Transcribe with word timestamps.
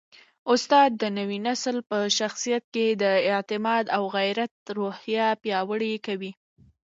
استاد 0.53 0.89
د 1.01 1.03
نوي 1.17 1.39
نسل 1.47 1.77
په 1.89 1.97
شخصیت 2.19 2.63
کي 2.73 2.85
د 3.03 3.03
اعتماد 3.31 3.85
او 3.95 4.03
غیرت 4.15 4.53
روحیه 4.77 5.27
پیاوړې 5.41 5.93
کوي. 6.05 6.31